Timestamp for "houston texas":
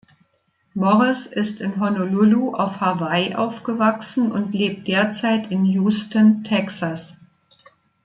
5.63-7.15